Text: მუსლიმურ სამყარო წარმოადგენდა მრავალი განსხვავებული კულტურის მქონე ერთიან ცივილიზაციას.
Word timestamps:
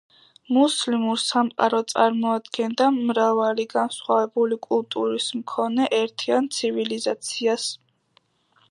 მუსლიმურ 0.55 1.19
სამყარო 1.23 1.81
წარმოადგენდა 1.93 2.87
მრავალი 2.97 3.67
განსხვავებული 3.75 4.59
კულტურის 4.69 5.29
მქონე 5.43 5.89
ერთიან 6.03 6.51
ცივილიზაციას. 6.59 7.71